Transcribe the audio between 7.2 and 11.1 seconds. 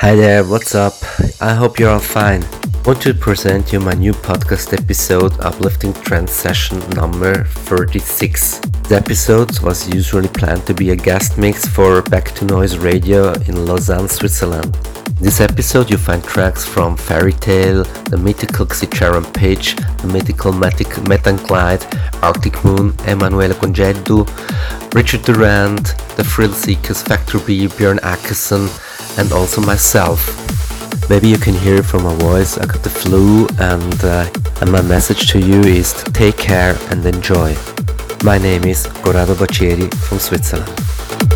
36. The episode was usually planned to be a